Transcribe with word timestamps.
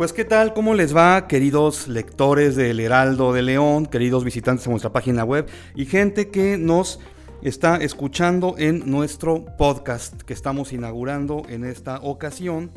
Pues 0.00 0.14
qué 0.14 0.24
tal, 0.24 0.54
cómo 0.54 0.72
les 0.72 0.96
va, 0.96 1.28
queridos 1.28 1.86
lectores 1.86 2.56
del 2.56 2.80
Heraldo 2.80 3.34
de 3.34 3.42
León, 3.42 3.84
queridos 3.84 4.24
visitantes 4.24 4.64
de 4.64 4.70
nuestra 4.70 4.94
página 4.94 5.24
web 5.24 5.46
y 5.74 5.84
gente 5.84 6.30
que 6.30 6.56
nos 6.56 7.00
está 7.42 7.76
escuchando 7.76 8.54
en 8.56 8.90
nuestro 8.90 9.44
podcast 9.58 10.22
que 10.22 10.32
estamos 10.32 10.72
inaugurando 10.72 11.42
en 11.50 11.66
esta 11.66 11.98
ocasión. 11.98 12.70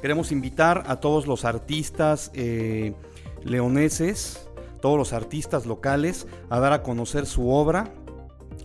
Queremos 0.00 0.30
invitar 0.30 0.84
a 0.86 1.00
todos 1.00 1.26
los 1.26 1.44
artistas 1.44 2.30
eh, 2.34 2.94
leoneses, 3.42 4.48
todos 4.80 4.96
los 4.96 5.12
artistas 5.12 5.66
locales, 5.66 6.28
a 6.48 6.60
dar 6.60 6.72
a 6.72 6.84
conocer 6.84 7.26
su 7.26 7.50
obra, 7.50 7.92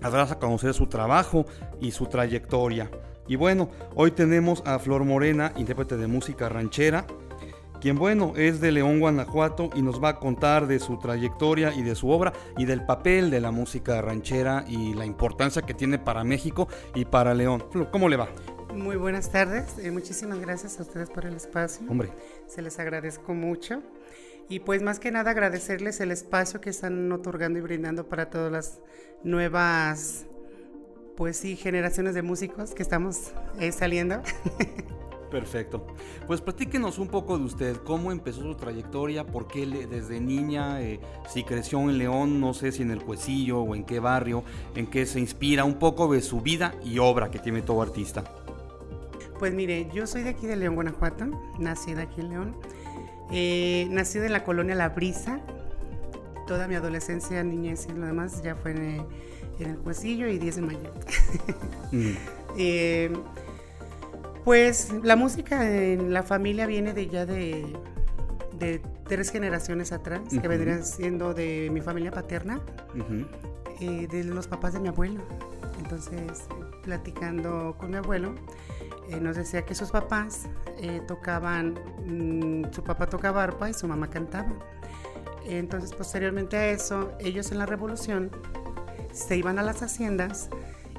a 0.04 0.12
dar 0.12 0.32
a 0.32 0.38
conocer 0.38 0.76
su 0.76 0.86
trabajo 0.86 1.48
y 1.82 1.90
su 1.90 2.06
trayectoria. 2.06 2.92
Y 3.28 3.38
bueno, 3.38 3.70
hoy 3.96 4.12
tenemos 4.12 4.62
a 4.68 4.78
Flor 4.78 5.04
Morena, 5.04 5.52
intérprete 5.56 5.98
de 5.98 6.06
música 6.06 6.48
ranchera, 6.48 7.08
quien 7.84 7.98
bueno 7.98 8.32
es 8.38 8.62
de 8.62 8.72
León, 8.72 9.02
Guanajuato 9.02 9.70
y 9.76 9.82
nos 9.82 10.02
va 10.02 10.08
a 10.08 10.20
contar 10.22 10.68
de 10.68 10.80
su 10.80 10.98
trayectoria 11.00 11.74
y 11.74 11.84
de 11.84 11.96
su 11.96 12.10
obra 12.10 12.32
y 12.58 12.64
del 12.64 12.86
papel 12.86 13.30
de 13.30 13.42
la 13.42 13.52
música 13.52 14.02
ranchera 14.02 14.64
y 14.70 14.94
la 14.94 15.06
importancia 15.06 15.64
que 15.64 15.74
tiene 15.74 16.00
para 16.00 16.24
México 16.24 16.70
y 16.96 17.04
para 17.04 17.34
León. 17.34 17.62
¿Cómo 17.92 18.08
le 18.08 18.16
va? 18.16 18.30
Muy 18.74 18.96
buenas 18.96 19.34
tardes, 19.34 19.78
eh, 19.80 19.92
muchísimas 19.92 20.40
gracias 20.40 20.80
a 20.80 20.84
ustedes 20.84 21.10
por 21.10 21.26
el 21.26 21.36
espacio. 21.36 21.86
Hombre. 21.90 22.10
Se 22.48 22.62
les 22.62 22.80
agradezco 22.80 23.34
mucho. 23.34 23.84
Y 24.48 24.62
pues 24.62 24.82
más 24.82 25.00
que 25.02 25.12
nada 25.12 25.32
agradecerles 25.32 26.00
el 26.00 26.12
espacio 26.12 26.62
que 26.62 26.70
están 26.70 27.12
otorgando 27.12 27.60
y 27.60 27.64
brindando 27.64 28.08
para 28.08 28.30
todas 28.30 28.50
las 28.50 28.80
nuevas, 29.26 30.26
pues 31.18 31.36
sí, 31.36 31.58
generaciones 31.58 32.16
de 32.16 32.22
músicos 32.22 32.74
que 32.74 32.82
estamos 32.82 33.34
eh, 33.60 33.74
saliendo. 33.74 34.22
Perfecto. 35.34 35.88
Pues 36.28 36.42
platíquenos 36.42 37.00
un 37.00 37.08
poco 37.08 37.40
de 37.40 37.46
usted, 37.46 37.78
cómo 37.78 38.12
empezó 38.12 38.42
su 38.42 38.54
trayectoria, 38.54 39.26
por 39.26 39.48
qué 39.48 39.66
desde 39.66 40.22
niña, 40.22 40.80
eh, 40.80 41.00
si 41.28 41.44
creció 41.44 41.80
en 41.80 41.98
León, 41.98 42.40
no 42.40 42.54
sé 42.54 42.72
si 42.72 42.84
en 42.84 42.92
el 42.92 43.02
Cuecillo 43.02 43.62
o 43.62 43.74
en 43.74 43.84
qué 43.84 44.00
barrio, 44.00 44.44
en 44.76 44.86
qué 44.86 45.08
se 45.08 45.20
inspira, 45.20 45.66
un 45.66 45.80
poco 45.80 46.14
de 46.14 46.22
su 46.22 46.42
vida 46.42 46.76
y 46.86 47.00
obra 47.00 47.32
que 47.32 47.40
tiene 47.40 47.64
todo 47.64 47.82
artista. 47.82 48.24
Pues 49.40 49.56
mire, 49.56 49.90
yo 49.92 50.06
soy 50.06 50.22
de 50.22 50.30
aquí 50.30 50.46
de 50.46 50.56
León, 50.56 50.76
Guanajuato, 50.76 51.26
nacida 51.58 52.04
aquí 52.04 52.22
en 52.22 52.30
León, 52.30 52.56
eh, 53.32 53.88
nacida 53.90 54.28
en 54.28 54.34
la 54.34 54.44
colonia 54.44 54.76
La 54.76 54.90
Brisa, 54.90 55.40
toda 56.46 56.68
mi 56.68 56.76
adolescencia, 56.76 57.44
niñez 57.44 57.88
y 57.90 57.94
lo 57.94 58.06
demás 58.06 58.44
ya 58.44 58.54
fue 58.56 58.70
en, 58.70 59.08
el 59.58 59.78
Cuecillo 59.78 60.28
y 60.28 60.38
10 60.38 60.56
de 60.58 60.62
mayo. 60.62 60.94
Mm. 61.92 62.12
eh, 62.60 63.12
pues 64.44 64.92
la 65.04 65.16
música 65.16 65.70
en 65.70 66.14
la 66.14 66.24
familia 66.24 66.66
viene 66.66 66.94
de 66.94 67.08
ya 67.08 67.26
de, 67.26 67.74
tres 69.08 69.32
generaciones 69.32 69.92
atrás, 69.92 70.22
que 70.30 70.48
vendrían 70.48 70.86
siendo 70.86 71.34
de 71.34 71.70
mi 71.72 71.82
familia 71.82 72.12
paterna, 72.12 72.62
eh, 73.80 74.08
de 74.10 74.24
los 74.24 74.48
papás 74.48 74.74
de 74.74 74.80
mi 74.80 74.88
abuelo. 74.88 75.22
Entonces, 75.78 76.46
platicando 76.84 77.76
con 77.78 77.92
mi 77.92 77.98
abuelo, 77.98 78.36
eh, 79.10 79.20
nos 79.20 79.36
decía 79.36 79.64
que 79.64 79.76
sus 79.76 79.92
papás 79.92 80.48
eh, 80.80 81.02
tocaban, 81.08 81.76
mm, 82.06 82.72
su 82.74 82.84
papá 82.84 83.08
tocaba 83.08 83.44
arpa 83.44 83.70
y 83.70 83.74
su 83.74 83.88
mamá 83.88 84.10
cantaba. 84.10 84.54
Entonces, 85.46 85.94
posteriormente 85.94 86.56
a 86.56 86.70
eso, 86.70 87.12
ellos 87.20 87.52
en 87.52 87.60
la 87.60 87.66
revolución 87.66 88.32
se 89.12 89.36
iban 89.36 89.60
a 89.60 89.64
las 89.64 89.84
haciendas 89.84 90.50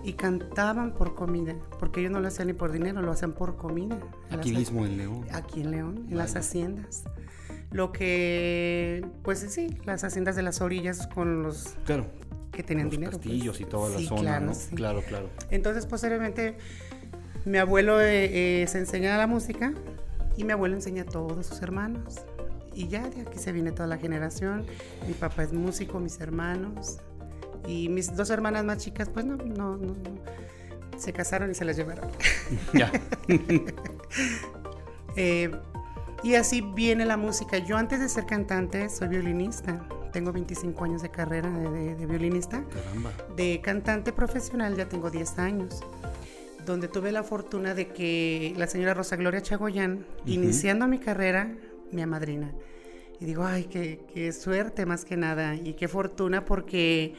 y 0.05 0.13
cantaban 0.13 0.93
por 0.93 1.15
comida, 1.15 1.55
porque 1.81 2.01
ellos 2.01 2.13
no 2.13 2.21
lo 2.21 2.29
hacían 2.29 2.49
ni 2.49 2.53
por 2.53 2.71
dinero, 2.71 3.01
lo 3.01 3.11
hacían 3.11 3.33
por 3.33 3.57
comida. 3.57 3.99
Aquí 4.31 4.53
mismo 4.53 4.85
en 4.85 4.99
León. 4.99 5.27
Aquí 5.33 5.63
en 5.63 5.71
León, 5.71 6.07
en 6.11 6.19
las 6.19 6.37
haciendas. 6.37 7.05
Lo 7.71 7.91
que, 7.91 9.05
pues 9.23 9.41
sí, 9.49 9.79
las 9.85 10.05
haciendas 10.05 10.37
de 10.37 10.43
las 10.43 10.61
orillas 10.61 11.07
con 11.07 11.43
los 11.43 11.75
claro, 11.87 12.07
que 12.53 12.63
tenían 12.63 12.91
dinero. 12.91 13.13
Los 13.13 13.21
pues. 13.21 13.33
castillos 13.33 13.61
y 13.61 13.65
toda 13.65 13.89
la 13.89 14.07
zona, 14.07 14.21
claro, 14.21 14.47
¿no? 14.47 14.53
Claro, 14.75 15.03
claro. 15.09 15.31
Entonces, 15.51 15.87
posteriormente, 15.87 16.59
mi 17.47 17.57
abuelo 17.59 18.01
eh, 18.01 18.63
eh, 18.63 18.67
se 18.69 18.79
enseña 18.79 19.17
la 19.17 19.27
música 19.27 19.73
y 20.37 20.45
mi 20.45 20.53
abuelo 20.53 20.75
enseña 20.75 21.03
a 21.03 21.07
todos 21.07 21.47
sus 21.47 21.63
hermanos. 21.63 22.21
Y 22.75 22.89
ya 22.89 23.09
de 23.09 23.23
aquí 23.23 23.39
se 23.39 23.53
viene 23.53 23.73
toda 23.73 23.87
la 23.87 23.97
generación. 23.97 24.67
Mi 25.07 25.15
papá 25.15 25.45
es 25.45 25.53
músico, 25.53 25.99
mis 25.99 26.21
hermanos. 26.21 26.99
Y 27.67 27.89
mis 27.89 28.15
dos 28.15 28.31
hermanas 28.31 28.65
más 28.65 28.79
chicas, 28.79 29.09
pues 29.09 29.25
no, 29.25 29.37
no, 29.37 29.77
no, 29.77 29.95
se 30.97 31.13
casaron 31.13 31.51
y 31.51 31.55
se 31.55 31.65
las 31.65 31.77
llevaron. 31.77 32.11
Ya. 32.73 32.91
Eh, 35.17 35.49
y 36.25 36.35
así 36.35 36.61
viene 36.61 37.05
la 37.05 37.17
música. 37.17 37.59
Yo 37.59 37.77
antes 37.77 38.01
de 38.01 38.09
ser 38.09 38.27
cantante 38.27 38.89
soy 38.89 39.07
violinista. 39.07 39.87
Tengo 40.13 40.33
25 40.33 40.85
años 40.85 41.03
de 41.03 41.11
carrera 41.11 41.49
de, 41.51 42.07
violinista. 42.07 42.65
Caramba. 42.65 43.13
De 43.37 43.61
cantante 43.63 44.13
profesional 44.13 44.75
ya 44.77 44.89
tengo 44.89 45.11
10 45.11 45.39
años. 45.39 45.85
Donde 46.67 46.89
tuve 46.89 47.13
la 47.13 47.23
fortuna 47.23 47.75
de 47.75 47.89
que 47.89 48.55
la 48.57 48.67
señora 48.67 48.93
Rosa 48.93 49.15
Gloria 49.15 49.41
Chagoyán, 49.41 50.05
iniciando 50.27 50.89
mi 50.89 50.99
carrera, 50.99 51.55
mi 51.93 52.03
amadrina. 52.03 52.53
Y 53.21 53.25
digo, 53.27 53.45
ay, 53.45 53.65
qué, 53.65 54.01
qué 54.13 54.33
suerte 54.33 54.87
más 54.87 55.05
que 55.05 55.17
nada. 55.17 55.55
Y 55.55 55.75
qué 55.75 55.87
fortuna 55.87 56.45
porque 56.45 57.15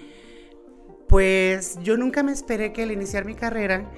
pues 1.15 1.79
yo 1.81 1.95
nunca 1.95 2.23
me 2.23 2.33
esperé 2.33 2.73
que 2.73 2.83
al 2.83 2.91
iniciar 2.91 3.23
mi 3.23 3.35
carrera, 3.35 3.89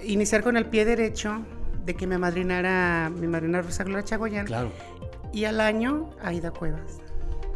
iniciar 0.00 0.44
con 0.44 0.56
el 0.56 0.66
pie 0.66 0.84
derecho 0.84 1.44
de 1.84 1.96
que 1.96 2.06
me 2.06 2.18
madrinara 2.18 3.10
mi 3.10 3.26
madrina 3.26 3.62
Rosa 3.62 3.82
Gloria 3.82 4.04
Chagoyán. 4.04 4.46
Claro. 4.46 4.70
Y 5.32 5.46
al 5.46 5.60
año, 5.60 6.10
Aida 6.22 6.52
Cuevas. 6.52 7.00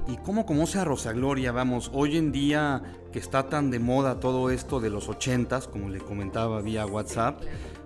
¿Y 0.09 0.17
cómo 0.17 0.45
conoce 0.45 0.81
a 0.81 0.85
Rosa 0.85 1.13
Gloria? 1.13 1.53
Vamos, 1.53 1.89
hoy 1.95 2.17
en 2.17 2.33
día 2.33 2.83
que 3.13 3.21
está 3.21 3.49
tan 3.49 3.71
de 3.71 3.79
moda 3.79 4.19
todo 4.19 4.51
esto 4.51 4.81
de 4.81 4.91
los 4.91 5.09
ochentas, 5.09 5.69
como 5.69 5.89
le 5.89 6.01
comentaba 6.01 6.61
vía 6.61 6.85
WhatsApp, 6.85 7.43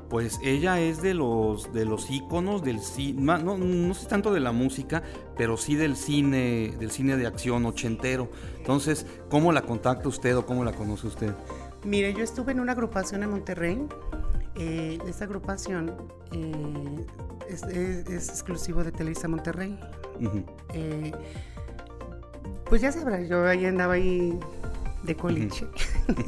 pues 0.09 0.39
ella 0.43 0.81
es 0.81 1.03
de 1.03 1.15
los 1.15 1.73
de 1.73 1.85
los 1.85 2.11
íconos 2.11 2.63
del 2.63 2.81
cine, 2.81 3.21
no, 3.21 3.59
no 3.59 3.95
sé 3.95 4.07
tanto 4.07 4.33
de 4.33 4.41
la 4.41 4.53
música, 4.53 5.03
pero 5.37 5.57
sí 5.57 5.77
del 5.77 5.97
cine, 5.97 6.75
del 6.79 6.91
cine 6.91 7.17
de 7.17 7.27
acción 7.27 7.67
ochentero. 7.67 8.31
Entonces, 8.57 9.07
¿cómo 9.29 9.53
la 9.53 9.63
contacta 9.63 10.09
usted 10.09 10.37
o 10.37 10.47
cómo 10.47 10.65
la 10.65 10.73
conoce 10.73 11.07
usted? 11.07 11.35
Mire, 11.85 12.13
yo 12.13 12.25
estuve 12.25 12.53
en 12.53 12.61
una 12.61 12.73
agrupación 12.73 13.23
en 13.23 13.31
Monterrey. 13.31 13.87
Eh, 14.57 14.99
esta 15.07 15.25
agrupación 15.25 15.95
eh, 16.33 17.07
es, 17.49 18.29
exclusivo 18.29 18.83
de 18.83 18.93
Televisa 18.93 19.29
Monterrey. 19.29 19.79
Eh, 20.75 21.13
pues 22.65 22.83
ya 22.83 22.91
sabrá, 22.91 23.21
yo 23.23 23.47
ahí 23.47 23.65
andaba 23.67 23.95
ahí 23.95 24.39
de 25.05 25.17
coliche 25.17 25.67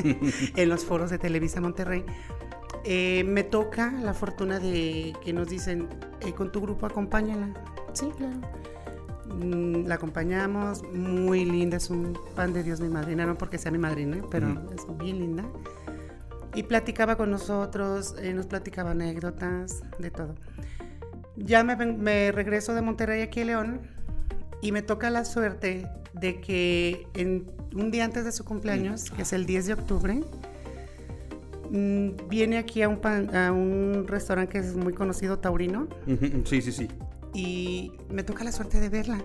en 0.56 0.68
los 0.68 0.84
foros 0.84 1.10
de 1.10 1.18
Televisa 1.18 1.60
Monterrey. 1.60 2.04
Eh, 2.84 3.24
me 3.24 3.42
toca 3.42 3.92
la 3.92 4.14
fortuna 4.14 4.58
de 4.58 5.12
que 5.22 5.32
nos 5.32 5.48
dicen, 5.48 5.88
eh, 6.20 6.32
con 6.32 6.50
tu 6.50 6.60
grupo 6.60 6.86
acompáñala. 6.86 7.50
Sí, 7.92 8.10
claro. 8.16 8.40
Mm, 9.26 9.86
la 9.86 9.96
acompañamos, 9.96 10.82
muy 10.92 11.44
linda, 11.44 11.76
es 11.76 11.90
un 11.90 12.18
pan 12.34 12.52
de 12.52 12.62
Dios 12.62 12.80
mi 12.80 12.88
madrina, 12.88 13.26
no 13.26 13.36
porque 13.36 13.58
sea 13.58 13.70
mi 13.70 13.78
madrina, 13.78 14.18
pero 14.30 14.48
es 14.74 14.86
bien 14.98 15.18
linda. 15.18 15.44
Y 16.54 16.64
platicaba 16.64 17.16
con 17.16 17.30
nosotros, 17.30 18.16
eh, 18.18 18.32
nos 18.34 18.46
platicaba 18.46 18.90
anécdotas, 18.90 19.82
de 19.98 20.10
todo. 20.10 20.34
Ya 21.36 21.62
me, 21.62 21.76
me, 21.76 22.32
regreso 22.32 22.74
de 22.74 22.82
Monterrey 22.82 23.22
aquí 23.22 23.40
a 23.40 23.44
León 23.44 23.80
y 24.60 24.72
me 24.72 24.82
toca 24.82 25.10
la 25.10 25.24
suerte 25.24 25.86
de 26.12 26.40
que 26.40 27.06
en, 27.14 27.46
un 27.74 27.90
día 27.90 28.04
antes 28.04 28.24
de 28.24 28.32
su 28.32 28.44
cumpleaños, 28.44 29.10
que 29.10 29.22
es 29.22 29.32
el 29.32 29.46
10 29.46 29.66
de 29.66 29.72
octubre, 29.74 30.20
Mm, 31.70 32.28
viene 32.28 32.58
aquí 32.58 32.82
a 32.82 32.88
un, 32.88 33.00
a 33.34 33.52
un 33.52 34.06
restaurante 34.08 34.52
que 34.52 34.58
es 34.58 34.74
muy 34.74 34.92
conocido, 34.92 35.38
Taurino. 35.38 35.86
Sí, 36.44 36.60
sí, 36.62 36.72
sí. 36.72 36.88
Y 37.32 37.92
me 38.10 38.24
toca 38.24 38.42
la 38.42 38.50
suerte 38.50 38.80
de 38.80 38.88
verla. 38.88 39.18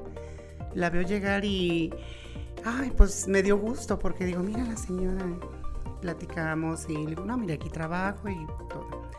La 0.75 0.89
veo 0.89 1.01
llegar 1.01 1.43
y, 1.43 1.91
ay, 2.63 2.91
pues 2.95 3.27
me 3.27 3.41
dio 3.41 3.57
gusto 3.57 3.97
porque 3.97 4.25
digo, 4.25 4.43
mira 4.43 4.63
la 4.63 4.77
señora, 4.77 5.25
platicamos 6.01 6.87
y 6.87 6.93
le 6.93 7.07
digo, 7.07 7.25
no, 7.25 7.37
mira, 7.37 7.55
aquí 7.55 7.69
trabajo 7.69 8.29
y 8.29 8.45
todo. 8.69 9.09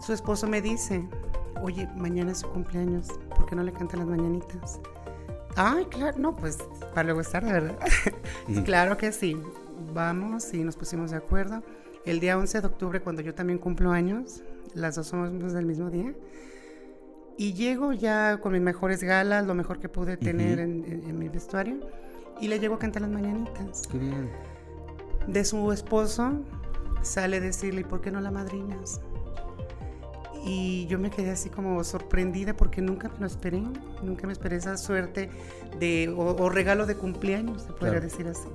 Su 0.00 0.12
esposo 0.12 0.46
me 0.46 0.62
dice, 0.62 1.08
oye, 1.62 1.88
mañana 1.96 2.32
es 2.32 2.38
su 2.38 2.48
cumpleaños, 2.48 3.08
¿por 3.34 3.46
qué 3.46 3.56
no 3.56 3.64
le 3.64 3.72
cantan 3.72 4.00
las 4.00 4.08
mañanitas? 4.08 4.78
Ay, 5.56 5.86
claro, 5.86 6.18
no, 6.18 6.36
pues 6.36 6.58
para 6.94 7.04
luego 7.04 7.22
estar, 7.22 7.44
de 7.44 7.52
verdad. 7.52 7.78
claro 8.64 8.96
que 8.96 9.10
sí. 9.10 9.36
Vamos 9.94 10.52
y 10.52 10.62
nos 10.62 10.76
pusimos 10.76 11.10
de 11.10 11.16
acuerdo 11.16 11.62
el 12.06 12.20
día 12.20 12.38
11 12.38 12.60
de 12.60 12.66
octubre, 12.66 13.00
cuando 13.00 13.20
yo 13.20 13.34
también 13.34 13.58
cumplo 13.58 13.90
años, 13.90 14.42
las 14.74 14.94
dos 14.94 15.08
somos 15.08 15.52
del 15.52 15.66
mismo 15.66 15.90
día, 15.90 16.14
y 17.36 17.52
llego 17.52 17.92
ya 17.92 18.38
con 18.40 18.52
mis 18.52 18.62
mejores 18.62 19.02
galas, 19.02 19.46
lo 19.46 19.54
mejor 19.54 19.78
que 19.78 19.88
pude 19.88 20.16
tener 20.16 20.58
en, 20.58 21.18
mi 21.18 21.28
vestuario, 21.28 21.80
y 22.40 22.48
le 22.48 22.60
llego 22.60 22.76
a 22.76 22.78
cantar 22.78 23.02
las 23.02 23.10
mañanitas. 23.10 23.82
Qué 23.90 23.98
bien. 23.98 24.30
De 25.26 25.44
su 25.44 25.72
esposo 25.72 26.44
sale 27.02 27.40
decirle, 27.40 27.84
¿por 27.84 28.00
qué 28.00 28.10
no 28.10 28.20
la 28.20 28.30
madrinas? 28.30 29.00
y 30.48 30.86
yo 30.86 31.00
me 31.00 31.10
quedé 31.10 31.32
así 31.32 31.50
como 31.50 31.82
sorprendida 31.82 32.56
porque 32.56 32.80
nunca 32.80 33.08
me 33.08 33.18
lo 33.18 33.26
esperé, 33.26 33.60
nunca 34.04 34.28
me 34.28 34.32
esperé 34.32 34.54
esa 34.54 34.76
suerte 34.76 35.28
de, 35.80 36.08
o, 36.16 36.48
regalo 36.48 36.86
de 36.86 36.94
cumpleaños, 36.94 37.62
se 37.62 37.72
podría 37.72 37.98
decir 37.98 38.28
así. 38.28 38.48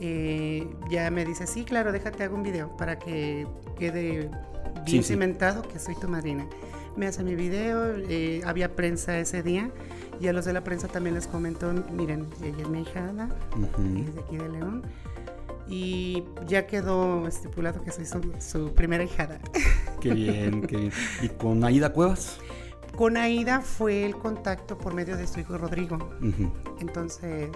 Eh, 0.00 0.68
ya 0.90 1.10
me 1.10 1.24
dice, 1.24 1.46
sí, 1.46 1.64
claro, 1.64 1.92
déjate 1.92 2.24
hago 2.24 2.36
un 2.36 2.42
video 2.42 2.76
para 2.76 2.98
que 2.98 3.46
quede 3.78 4.30
bien 4.84 5.02
cimentado 5.02 5.62
que 5.62 5.78
soy 5.78 5.94
tu 5.94 6.08
madrina. 6.08 6.46
Me 6.96 7.06
hace 7.06 7.22
mi 7.22 7.34
video, 7.34 7.94
eh, 7.96 8.40
había 8.44 8.74
prensa 8.74 9.18
ese 9.18 9.42
día 9.42 9.70
y 10.20 10.28
a 10.28 10.32
los 10.32 10.44
de 10.44 10.52
la 10.52 10.64
prensa 10.64 10.88
también 10.88 11.14
les 11.14 11.26
comentó, 11.26 11.72
miren, 11.92 12.26
ella 12.42 12.62
es 12.62 12.68
mi 12.68 12.82
hijada, 12.82 13.28
es 13.54 14.14
de 14.14 14.20
aquí 14.20 14.36
de 14.38 14.48
León 14.48 14.82
y 15.68 16.24
ya 16.46 16.66
quedó 16.66 17.26
estipulado 17.26 17.82
que 17.82 17.90
soy 17.90 18.06
su, 18.40 18.72
primera 18.72 19.04
hijada. 19.04 19.38
Qué 20.00 20.12
bien, 20.12 20.62
qué 20.62 20.76
bien. 20.76 20.92
¿Y 21.22 21.28
con 21.30 21.64
Aida 21.64 21.92
Cuevas? 21.92 22.38
Con 22.96 23.16
Aida 23.16 23.60
fue 23.60 24.04
el 24.04 24.14
contacto 24.14 24.78
por 24.78 24.94
medio 24.94 25.16
de 25.16 25.26
su 25.26 25.40
hijo 25.40 25.58
Rodrigo. 25.58 25.98
Entonces, 26.80 27.50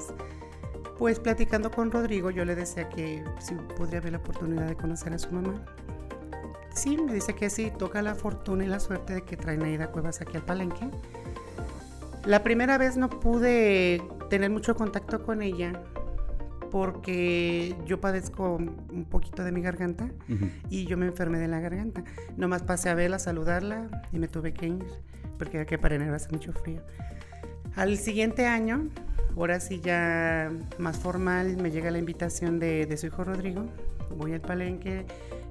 pues 1.00 1.19
platicando 1.19 1.70
con 1.70 1.91
Rodrigo, 1.91 2.31
yo 2.31 2.44
le 2.44 2.55
decía 2.55 2.91
que 2.91 3.25
si 3.38 3.55
podría 3.55 4.00
haber 4.00 4.12
la 4.12 4.19
oportunidad 4.19 4.67
de 4.67 4.76
conocer 4.76 5.14
a 5.14 5.19
su 5.19 5.32
mamá. 5.32 5.55
Sí, 6.75 6.99
me 6.99 7.14
dice 7.14 7.35
que 7.35 7.49
sí, 7.49 7.73
toca 7.79 8.02
la 8.02 8.14
fortuna 8.14 8.64
y 8.64 8.67
la 8.67 8.81
suerte 8.81 9.14
de 9.14 9.23
que 9.23 9.38
traen 9.38 9.62
a 9.62 9.64
Aida 9.64 9.91
Cuevas 9.91 10.20
aquí 10.20 10.37
al 10.37 10.44
palenque. 10.44 10.91
La 12.26 12.43
primera 12.43 12.76
vez 12.76 12.99
no 12.99 13.08
pude 13.08 14.02
tener 14.29 14.50
mucho 14.50 14.76
contacto 14.76 15.25
con 15.25 15.41
ella 15.41 15.73
porque 16.70 17.75
yo 17.87 17.99
padezco 17.99 18.56
un 18.56 19.06
poquito 19.08 19.43
de 19.43 19.53
mi 19.53 19.62
garganta 19.62 20.11
y 20.69 20.85
yo 20.85 20.99
me 20.99 21.06
enfermé 21.06 21.38
de 21.38 21.49
la 21.49 21.61
garganta. 21.61 22.05
Nomás 22.37 22.62
pasé 22.62 22.91
a 22.91 22.94
verla, 22.94 23.17
a 23.17 23.20
saludarla 23.20 23.88
y 24.12 24.19
me 24.19 24.29
tuve 24.29 24.53
que 24.53 24.67
ir 24.67 24.85
porque 25.38 25.64
que 25.64 25.79
para 25.79 25.94
enero 25.94 26.14
hace 26.14 26.29
mucho 26.31 26.53
frío. 26.53 26.82
Al 27.76 27.96
siguiente 27.99 28.46
año, 28.46 28.88
ahora 29.37 29.61
sí 29.61 29.81
ya 29.81 30.50
más 30.78 30.99
formal, 30.99 31.56
me 31.56 31.70
llega 31.70 31.90
la 31.90 31.99
invitación 31.99 32.58
de, 32.58 32.96
su 32.96 33.06
hijo 33.06 33.25
Rodrigo. 33.25 33.67
Voy 34.17 34.32
al 34.32 34.40
palenque, 34.40 35.06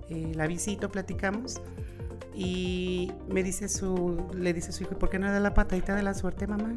eh, 0.09 0.31
la 0.35 0.47
visito, 0.47 0.89
platicamos 0.89 1.61
y 2.33 3.11
me 3.27 3.43
dice 3.43 3.67
su, 3.67 4.27
le 4.33 4.53
dice 4.53 4.71
su 4.71 4.83
hijo, 4.83 4.97
¿por 4.97 5.09
qué 5.09 5.19
no 5.19 5.29
da 5.29 5.41
la 5.41 5.53
patadita 5.53 5.93
de 5.93 6.03
la 6.03 6.13
suerte, 6.13 6.47
mamá? 6.47 6.73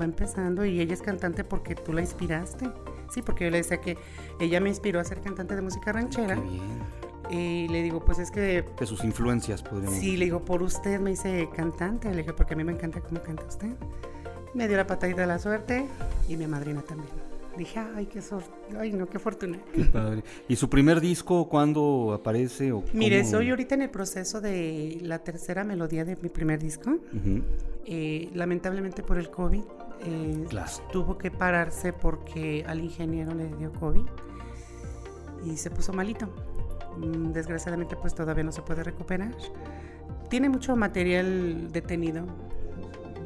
Va 0.00 0.04
empezando 0.04 0.64
y 0.64 0.80
ella 0.80 0.94
es 0.94 1.02
cantante 1.02 1.42
porque 1.42 1.74
tú 1.74 1.92
la 1.92 2.00
inspiraste. 2.00 2.70
Sí, 3.12 3.20
porque 3.20 3.44
yo 3.44 3.50
le 3.50 3.58
decía 3.58 3.80
que 3.80 3.96
ella 4.38 4.60
me 4.60 4.68
inspiró 4.68 5.00
a 5.00 5.04
ser 5.04 5.20
cantante 5.20 5.56
de 5.56 5.62
música 5.62 5.92
ranchera. 5.92 6.36
Qué 6.36 6.40
bien. 6.42 7.04
Y 7.30 7.68
le 7.68 7.82
digo, 7.82 8.04
pues 8.04 8.20
es 8.20 8.30
que... 8.30 8.64
De 8.78 8.86
sus 8.86 9.02
influencias, 9.02 9.62
podríamos 9.62 9.98
Sí, 9.98 10.16
le 10.16 10.26
digo, 10.26 10.44
por 10.44 10.62
usted 10.62 11.00
me 11.00 11.10
hice 11.10 11.48
cantante. 11.56 12.10
Le 12.10 12.18
dije, 12.18 12.32
porque 12.32 12.54
a 12.54 12.56
mí 12.56 12.62
me 12.62 12.72
encanta 12.72 13.00
cómo 13.00 13.20
canta 13.20 13.44
usted. 13.46 13.74
Me 14.54 14.68
dio 14.68 14.76
la 14.76 14.86
patadita 14.86 15.22
de 15.22 15.26
la 15.26 15.38
suerte 15.38 15.86
y 16.28 16.36
mi 16.36 16.46
madrina 16.46 16.82
también. 16.82 17.10
Dije, 17.56 17.80
ay, 17.94 18.06
qué 18.06 18.20
suerte, 18.20 18.50
ay, 18.78 18.92
no, 18.92 19.06
qué 19.06 19.18
fortuna. 19.18 19.58
Qué 19.72 19.84
padre. 19.84 20.24
¿Y 20.48 20.56
su 20.56 20.68
primer 20.68 21.00
disco 21.00 21.48
cuándo 21.48 22.12
aparece? 22.12 22.72
O 22.72 22.82
Mire, 22.92 23.24
soy 23.24 23.50
ahorita 23.50 23.76
en 23.76 23.82
el 23.82 23.90
proceso 23.90 24.40
de 24.40 24.98
la 25.02 25.20
tercera 25.20 25.62
melodía 25.62 26.04
de 26.04 26.16
mi 26.16 26.28
primer 26.28 26.60
disco. 26.60 26.98
Eh, 27.84 28.30
lamentablemente 28.34 29.02
por 29.02 29.18
el 29.18 29.30
COVID 29.30 29.62
eh, 30.06 30.46
tuvo 30.90 31.18
que 31.18 31.30
pararse 31.30 31.92
porque 31.92 32.64
al 32.66 32.80
ingeniero 32.80 33.34
le 33.34 33.46
dio 33.56 33.72
COVID 33.72 34.04
y 35.44 35.56
se 35.56 35.70
puso 35.70 35.92
malito. 35.92 36.28
Mm, 36.98 37.32
desgraciadamente 37.32 37.96
pues 37.96 38.14
todavía 38.14 38.42
no 38.44 38.52
se 38.52 38.62
puede 38.62 38.82
recuperar. 38.82 39.34
Tiene 40.28 40.48
mucho 40.48 40.74
material 40.74 41.70
detenido 41.70 42.26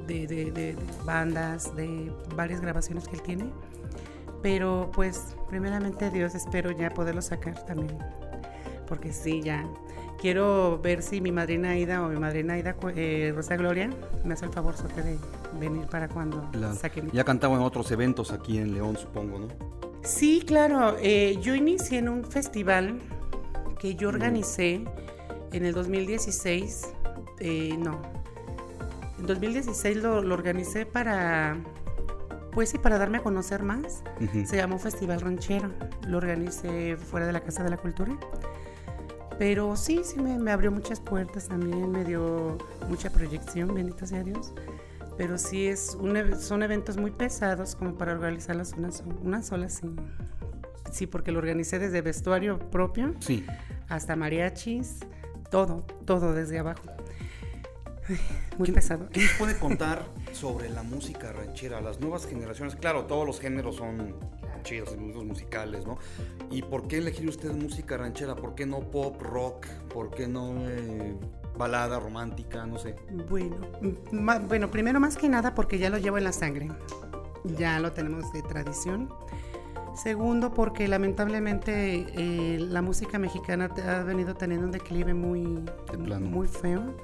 de, 0.08 0.76
bandas, 1.04 1.74
de 1.76 2.10
varias 2.34 2.60
grabaciones 2.60 3.06
que 3.06 3.16
él 3.16 3.22
tiene. 3.22 3.50
Pero 4.42 4.90
pues 4.94 5.36
primeramente 5.48 6.10
Dios 6.10 6.34
espero 6.34 6.70
ya 6.70 6.90
poderlo 6.90 7.22
sacar 7.22 7.64
también. 7.64 7.98
Porque 8.88 9.12
sí, 9.12 9.42
ya 9.42 9.68
quiero 10.20 10.80
ver 10.82 11.02
si 11.02 11.20
mi 11.20 11.32
madrina 11.32 11.70
Aida 11.70 12.04
o 12.04 12.08
mi 12.08 12.18
madrina 12.18 12.54
Aida 12.54 12.74
eh, 12.96 13.32
Rosa 13.34 13.56
Gloria 13.56 13.90
me 14.24 14.34
hace 14.34 14.46
el 14.46 14.52
favor 14.52 14.74
de 14.76 15.18
venir 15.60 15.86
para 15.86 16.08
cuando 16.08 16.48
saquen. 16.74 17.10
Ya 17.12 17.24
cantaba 17.24 17.56
en 17.56 17.62
otros 17.62 17.90
eventos 17.90 18.32
aquí 18.32 18.58
en 18.58 18.74
León, 18.74 18.96
supongo, 18.96 19.38
¿no? 19.38 19.48
Sí, 20.02 20.42
claro. 20.46 20.96
Eh, 21.00 21.38
yo 21.42 21.54
inicié 21.54 21.98
en 21.98 22.08
un 22.08 22.24
festival 22.24 23.00
que 23.78 23.94
yo 23.94 24.08
organicé 24.08 24.84
en 25.52 25.64
el 25.64 25.74
2016. 25.74 26.94
Eh, 27.40 27.76
no. 27.78 28.00
En 29.18 29.26
2016 29.26 29.96
lo, 29.98 30.22
lo, 30.22 30.34
organicé 30.34 30.86
para. 30.86 31.56
Pues 32.52 32.70
sí, 32.70 32.78
para 32.78 32.98
darme 32.98 33.18
a 33.18 33.22
conocer 33.22 33.62
más. 33.62 34.02
Se 34.46 34.56
llamó 34.56 34.78
Festival 34.78 35.20
Ranchero. 35.20 35.70
Lo 36.06 36.18
organicé 36.18 36.96
fuera 36.96 37.26
de 37.26 37.32
la 37.32 37.40
Casa 37.40 37.62
de 37.62 37.70
la 37.70 37.76
Cultura. 37.76 38.18
Pero 39.38 39.76
sí, 39.76 40.00
sí 40.02 40.20
me, 40.20 40.50
abrió 40.50 40.72
muchas 40.72 41.00
puertas 41.00 41.46
también, 41.46 41.92
me 41.92 42.04
dio 42.04 42.58
mucha 42.88 43.10
proyección, 43.10 43.72
bendito 43.72 44.04
sea 44.04 44.24
Dios. 44.24 44.52
Pero 45.16 45.38
sí 45.38 45.68
es 45.68 45.96
son 46.40 46.62
eventos 46.62 46.96
muy 46.96 47.12
pesados 47.12 47.76
como 47.76 47.96
para 47.96 48.12
organizarlos 48.12 48.72
una, 48.72 48.90
una 49.22 49.42
sola, 49.42 49.68
sí. 49.68 49.94
Sí, 50.90 51.06
porque 51.06 51.32
lo 51.32 51.38
organicé 51.38 51.78
desde 51.78 52.00
vestuario 52.00 52.58
propio 52.70 53.14
sí. 53.20 53.44
hasta 53.88 54.16
mariachis, 54.16 55.00
todo, 55.50 55.86
todo 56.04 56.32
desde 56.34 56.58
abajo. 56.58 56.82
Muy 58.58 58.70
pesado. 58.72 59.08
¿Qué 59.10 59.22
nos 59.22 59.32
puede 59.32 59.56
contar 59.58 60.04
sobre 60.32 60.68
la 60.70 60.82
música 60.82 61.32
ranchera? 61.32 61.80
Las 61.80 62.00
nuevas 62.00 62.26
generaciones, 62.26 62.76
claro, 62.76 63.04
todos 63.04 63.26
los 63.26 63.40
géneros 63.40 63.76
son 63.76 64.14
chidos, 64.62 64.96
musicales, 64.96 65.86
¿no? 65.86 65.98
¿Y 66.50 66.62
por 66.62 66.88
qué 66.88 66.98
elegir 66.98 67.28
usted 67.28 67.52
música 67.52 67.96
ranchera? 67.96 68.36
¿Por 68.36 68.54
qué 68.54 68.66
no 68.66 68.80
pop, 68.80 69.20
rock? 69.20 69.66
¿Por 69.92 70.10
qué 70.10 70.26
no 70.26 70.54
eh, 70.68 71.16
balada 71.56 71.98
romántica? 71.98 72.66
No 72.66 72.78
sé. 72.78 72.96
Bueno, 73.28 73.56
bueno, 74.46 74.70
primero 74.70 75.00
más 75.00 75.16
que 75.16 75.28
nada 75.28 75.54
porque 75.54 75.78
ya 75.78 75.90
lo 75.90 75.98
llevo 75.98 76.18
en 76.18 76.24
la 76.24 76.32
sangre. 76.32 76.68
Ya 77.56 77.78
lo 77.80 77.92
tenemos 77.92 78.32
de 78.32 78.42
tradición. 78.42 79.08
Segundo, 79.94 80.52
porque 80.52 80.86
lamentablemente 80.86 82.06
eh, 82.14 82.58
la 82.60 82.82
música 82.82 83.18
mexicana 83.18 83.68
ha 83.86 84.02
venido 84.04 84.34
teniendo 84.34 84.66
un 84.66 84.72
declive 84.72 85.14
muy, 85.14 85.64
muy 86.20 86.46
feo. 86.46 86.94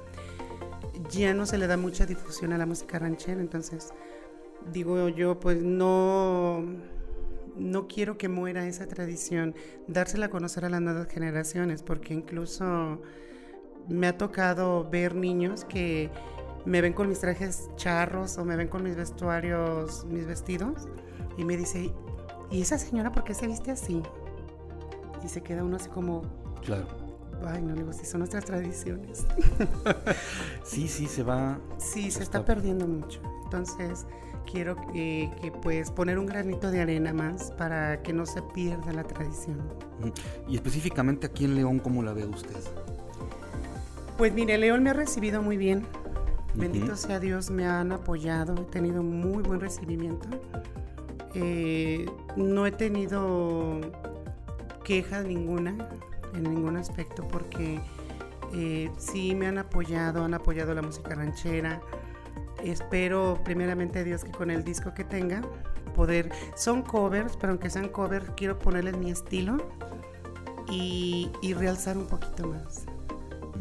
Ya 1.09 1.33
no 1.33 1.45
se 1.45 1.57
le 1.57 1.67
da 1.67 1.77
mucha 1.77 2.05
difusión 2.05 2.53
a 2.53 2.57
la 2.57 2.65
música 2.65 2.99
ranchera, 2.99 3.41
entonces 3.41 3.93
digo 4.71 5.09
yo, 5.09 5.39
pues 5.39 5.61
no 5.61 6.63
no 7.55 7.87
quiero 7.87 8.17
que 8.17 8.27
muera 8.27 8.67
esa 8.67 8.87
tradición, 8.87 9.55
dársela 9.87 10.27
a 10.27 10.29
conocer 10.29 10.65
a 10.65 10.69
las 10.69 10.81
nuevas 10.81 11.07
generaciones, 11.07 11.83
porque 11.83 12.13
incluso 12.13 13.01
me 13.87 14.07
ha 14.07 14.17
tocado 14.17 14.89
ver 14.89 15.15
niños 15.15 15.63
que 15.65 16.09
me 16.65 16.81
ven 16.81 16.93
con 16.93 17.07
mis 17.07 17.19
trajes 17.19 17.69
charros 17.75 18.37
o 18.37 18.45
me 18.45 18.55
ven 18.55 18.67
con 18.67 18.83
mis 18.83 18.95
vestuarios, 18.95 20.05
mis 20.05 20.25
vestidos, 20.25 20.87
y 21.37 21.45
me 21.45 21.55
dice, 21.55 21.93
¿y 22.51 22.61
esa 22.61 22.77
señora 22.77 23.11
por 23.11 23.23
qué 23.23 23.33
se 23.33 23.47
viste 23.47 23.71
así? 23.71 24.01
Y 25.23 25.27
se 25.29 25.41
queda 25.41 25.63
uno 25.63 25.77
así 25.77 25.89
como... 25.89 26.23
Claro. 26.63 27.04
Ay, 27.43 27.61
no 27.61 27.75
le 27.75 27.93
si 27.93 28.05
son 28.05 28.19
nuestras 28.19 28.45
tradiciones. 28.45 29.25
sí, 30.63 30.87
sí, 30.87 31.07
se 31.07 31.23
va. 31.23 31.59
Sí, 31.77 32.11
se, 32.11 32.23
está 32.23 32.43
perdiendo 32.43 32.87
mucho. 32.87 33.21
Entonces, 33.43 34.05
quiero 34.51 34.75
que, 34.91 35.29
pues 35.61 35.91
poner 35.91 36.17
un 36.17 36.25
granito 36.25 36.71
de 36.71 36.81
arena 36.81 37.13
más 37.13 37.51
para 37.51 38.01
que 38.01 38.13
no 38.13 38.25
se 38.25 38.41
pierda 38.41 38.91
la 38.93 39.03
tradición. 39.03 39.61
Y 40.47 40.55
específicamente 40.55 41.27
aquí 41.27 41.45
en 41.45 41.55
León, 41.55 41.79
¿cómo 41.79 42.01
la 42.03 42.13
ve 42.13 42.25
usted? 42.25 42.55
Pues 44.17 44.33
mire, 44.33 44.57
León 44.57 44.83
me 44.83 44.91
ha 44.91 44.93
recibido 44.93 45.41
muy 45.41 45.57
bien. 45.57 45.85
Bendito 46.55 46.95
sea 46.95 47.19
Dios, 47.19 47.51
me 47.51 47.67
han 47.67 47.91
apoyado, 47.91 48.55
he 48.55 48.65
tenido 48.71 49.03
muy 49.03 49.43
buen 49.43 49.59
recibimiento. 49.59 50.27
Eh, 51.33 52.05
no 52.37 52.65
he 52.65 52.71
tenido 52.71 53.81
queja 54.85 55.21
ninguna 55.21 55.89
en 56.35 56.43
ningún 56.43 56.77
aspecto 56.77 57.27
porque 57.27 57.79
eh, 58.53 58.91
sí 58.97 59.35
me 59.35 59.47
han 59.47 59.57
apoyado, 59.57 60.23
han 60.23 60.33
apoyado 60.33 60.73
la 60.73 60.81
música 60.81 61.15
ranchera, 61.15 61.81
espero 62.63 63.41
primeramente 63.43 64.03
Dios 64.03 64.23
que 64.23 64.31
con 64.31 64.51
el 64.51 64.63
disco 64.63 64.93
que 64.93 65.03
tenga 65.03 65.41
poder 65.95 66.29
son 66.55 66.81
covers 66.81 67.37
pero 67.37 67.51
aunque 67.51 67.69
sean 67.69 67.89
covers 67.89 68.29
quiero 68.35 68.59
ponerles 68.59 68.97
mi 68.97 69.11
estilo 69.11 69.57
y, 70.69 71.31
realzar 71.57 71.97
un 71.97 72.07
poquito 72.07 72.47
más 72.47 72.85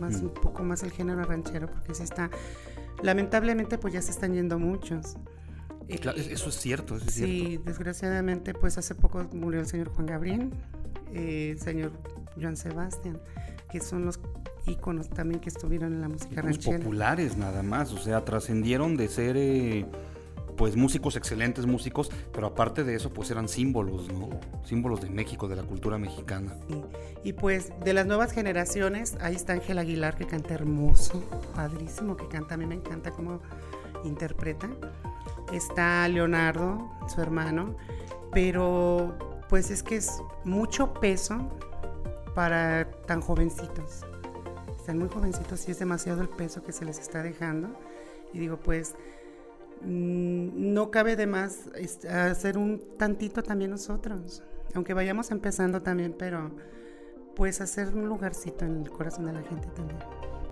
más 0.00 0.16
un 0.16 0.30
poco 0.30 0.62
más 0.62 0.82
el 0.82 0.90
género 0.90 1.22
ranchero 1.24 1.68
porque 1.68 1.94
se 1.94 2.02
está 2.02 2.30
lamentablemente 3.02 3.78
pues 3.78 3.94
ya 3.94 4.02
se 4.02 4.10
están 4.10 4.34
yendo 4.34 4.58
muchos. 4.58 5.16
Eh, 5.88 6.00
eso 6.30 6.48
es 6.48 6.54
cierto, 6.54 6.96
eso 6.96 7.04
es 7.06 7.14
sí, 7.14 7.60
desgraciadamente 7.64 8.54
pues 8.54 8.78
hace 8.78 8.94
poco 8.94 9.22
murió 9.34 9.60
el 9.60 9.66
señor 9.66 9.90
Juan 9.90 10.06
Gabriel, 10.06 10.50
eh, 11.12 11.50
el 11.52 11.60
señor 11.60 11.92
Joan 12.40 12.56
Sebastián, 12.56 13.20
que 13.70 13.80
son 13.80 14.04
los 14.04 14.20
íconos 14.66 15.08
también 15.10 15.40
que 15.40 15.48
estuvieron 15.48 15.92
en 15.92 16.00
la 16.00 16.08
música 16.08 16.42
ranchera. 16.42 16.78
populares 16.78 17.36
nada 17.36 17.62
más, 17.62 17.92
o 17.92 17.98
sea, 17.98 18.24
trascendieron 18.24 18.96
de 18.96 19.08
ser 19.08 19.36
eh, 19.36 19.86
pues 20.56 20.76
músicos, 20.76 21.16
excelentes 21.16 21.66
músicos, 21.66 22.10
pero 22.32 22.46
aparte 22.46 22.84
de 22.84 22.94
eso 22.94 23.12
pues 23.12 23.30
eran 23.30 23.48
símbolos, 23.48 24.08
¿no? 24.12 24.30
Símbolos 24.64 25.00
de 25.00 25.10
México, 25.10 25.48
de 25.48 25.56
la 25.56 25.62
cultura 25.62 25.98
mexicana. 25.98 26.54
Y 27.22 27.32
pues 27.32 27.72
de 27.84 27.92
las 27.92 28.06
nuevas 28.06 28.32
generaciones, 28.32 29.16
ahí 29.20 29.34
está 29.34 29.54
Ángel 29.54 29.78
Aguilar 29.78 30.16
que 30.16 30.26
canta 30.26 30.54
hermoso, 30.54 31.22
padrísimo 31.54 32.16
que 32.16 32.28
canta, 32.28 32.54
a 32.54 32.58
mí 32.58 32.66
me 32.66 32.74
encanta 32.74 33.10
cómo 33.10 33.40
interpreta. 34.04 34.70
Está 35.52 36.06
Leonardo, 36.08 36.90
su 37.08 37.20
hermano, 37.20 37.76
pero 38.32 39.16
pues 39.48 39.70
es 39.70 39.82
que 39.82 39.96
es 39.96 40.22
mucho 40.44 40.94
peso 40.94 41.50
para 42.34 42.90
tan 43.06 43.20
jovencitos. 43.20 44.04
Están 44.76 44.98
muy 44.98 45.08
jovencitos 45.08 45.66
y 45.68 45.70
es 45.70 45.78
demasiado 45.78 46.20
el 46.22 46.28
peso 46.28 46.62
que 46.62 46.72
se 46.72 46.84
les 46.84 46.98
está 46.98 47.22
dejando. 47.22 47.68
Y 48.32 48.38
digo, 48.38 48.58
pues 48.58 48.94
mm, 49.82 50.72
no 50.74 50.90
cabe 50.90 51.16
de 51.16 51.26
más 51.26 51.70
hacer 52.10 52.58
un 52.58 52.82
tantito 52.98 53.42
también 53.42 53.70
nosotros, 53.70 54.42
aunque 54.74 54.92
vayamos 54.92 55.30
empezando 55.30 55.82
también, 55.82 56.14
pero 56.18 56.50
pues 57.34 57.60
hacer 57.60 57.88
un 57.94 58.08
lugarcito 58.08 58.64
en 58.64 58.82
el 58.82 58.90
corazón 58.90 59.26
de 59.26 59.32
la 59.32 59.42
gente 59.42 59.68
también. 59.74 59.98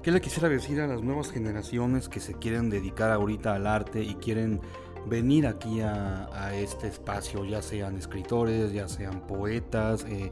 ¿Qué 0.03 0.11
le 0.11 0.21
quisiera 0.21 0.49
decir 0.49 0.81
a 0.81 0.87
las 0.89 1.03
nuevas 1.03 1.31
generaciones 1.31 2.09
que 2.09 2.19
se 2.19 2.35
quieren 2.35 2.71
dedicar 2.71 3.12
ahorita 3.12 3.55
al 3.55 3.69
arte 3.69 4.03
y 4.03 4.17
quieren 4.17 4.61
venir 5.07 5.47
aquí 5.47 5.81
a, 5.81 6.53
este 6.55 6.89
espacio, 6.89 7.45
ya 7.45 7.62
sean 7.62 7.97
escritores, 7.97 8.73
ya 8.73 8.89
sean 8.89 9.27
poetas, 9.27 10.05
eh, 10.09 10.31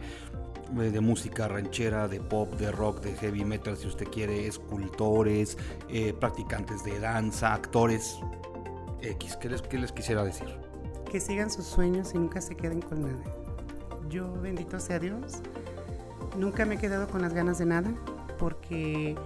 de 0.73 1.01
música 1.01 1.49
ranchera, 1.49 2.09
de 2.09 2.21
pop, 2.21 2.53
de 2.55 2.71
rock, 2.71 3.01
de 3.01 3.15
heavy 3.17 3.45
metal, 3.45 3.77
si 3.77 3.87
usted 3.87 4.07
quiere, 4.07 4.47
escultores, 4.47 5.59
eh, 5.89 6.13
practicantes 6.13 6.85
de 6.85 6.99
danza, 7.01 7.55
actores 7.55 8.19
X. 9.03 9.37
¿Qué 9.37 9.49
les, 9.49 9.63
¿Qué 9.63 9.79
les 9.79 9.93
quisiera 9.93 10.23
decir? 10.23 10.49
Que 11.11 11.21
sigan 11.21 11.51
sus 11.51 11.67
sueños 11.67 12.13
y 12.15 12.19
nunca 12.19 12.41
se 12.41 12.57
queden 12.57 12.81
con 12.81 13.03
nada. 13.03 13.25
Yo, 14.09 14.33
bendito 14.41 14.79
sea 14.79 14.99
Dios, 14.99 15.43
nunca 16.37 16.65
me 16.65 16.77
he 16.77 16.79
quedado 16.79 17.09
con 17.09 17.23
las 17.23 17.35
ganas 17.35 17.59
de 17.59 17.67
nada 17.67 17.93
porque 18.39 19.17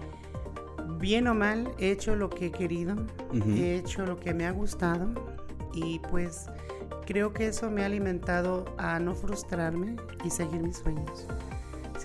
bien 0.98 1.28
o 1.28 1.34
mal 1.34 1.70
he 1.78 1.90
hecho 1.90 2.16
lo 2.16 2.30
que 2.30 2.46
he 2.46 2.50
querido, 2.50 2.96
he 3.32 3.76
hecho 3.76 4.04
lo 4.06 4.18
que 4.18 4.34
me 4.34 4.46
ha 4.46 4.50
gustado 4.50 5.08
y 5.72 5.98
pues 6.10 6.46
creo 7.06 7.32
que 7.32 7.48
eso 7.48 7.70
me 7.70 7.82
ha 7.82 7.86
alimentado 7.86 8.64
a 8.78 8.98
no 8.98 9.14
frustrarme 9.14 9.96
y 10.24 10.30
seguir 10.30 10.62
mis 10.62 10.78
sueños. 10.78 11.26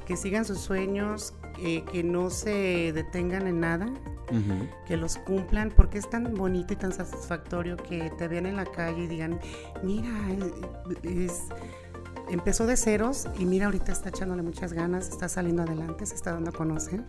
Que 0.05 0.17
sigan 0.17 0.43
sus 0.43 0.59
sueños, 0.59 1.35
eh, 1.59 1.83
que 1.91 2.03
no 2.03 2.29
se 2.31 2.91
detengan 2.93 3.47
en 3.47 3.59
nada, 3.59 3.87
que 4.87 4.97
los 4.97 5.17
cumplan, 5.17 5.71
porque 5.75 5.97
es 5.97 6.09
tan 6.09 6.33
bonito 6.33 6.73
y 6.73 6.75
tan 6.77 6.93
satisfactorio 6.93 7.77
que 7.77 8.11
te 8.17 8.27
vean 8.27 8.45
en 8.45 8.55
la 8.55 8.65
calle 8.65 9.03
y 9.03 9.07
digan, 9.07 9.39
mira, 9.83 10.09
es, 11.03 11.43
empezó 12.29 12.65
de 12.65 12.77
ceros 12.77 13.27
y 13.37 13.45
mira, 13.45 13.65
ahorita 13.65 13.91
está 13.91 14.09
echándole 14.09 14.41
muchas 14.41 14.73
ganas, 14.73 15.09
está 15.09 15.29
saliendo 15.29 15.63
adelante, 15.63 16.05
se 16.05 16.15
está 16.15 16.31
dando 16.31 16.49
a 16.51 16.53
conocer. 16.53 17.03